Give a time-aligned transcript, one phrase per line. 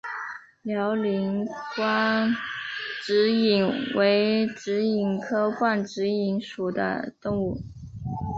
[0.63, 1.45] 辽宁
[1.75, 2.33] 冠
[3.03, 7.61] 蛭蚓为蛭蚓科冠蛭蚓属的动物。